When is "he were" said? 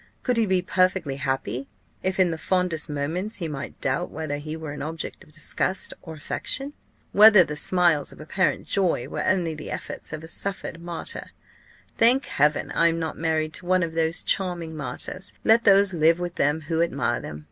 4.37-4.71